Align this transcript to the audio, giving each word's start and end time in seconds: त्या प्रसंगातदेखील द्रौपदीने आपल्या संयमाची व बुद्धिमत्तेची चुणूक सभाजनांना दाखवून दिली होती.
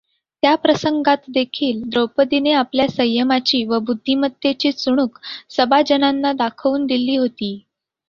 त्या 0.43 0.53
प्रसंगातदेखील 0.55 1.81
द्रौपदीने 1.89 2.51
आपल्या 2.51 2.87
संयमाची 2.87 3.63
व 3.65 3.79
बुद्धिमत्तेची 3.79 4.71
चुणूक 4.71 5.19
सभाजनांना 5.49 6.33
दाखवून 6.33 6.85
दिली 6.85 7.15
होती. 7.15 7.59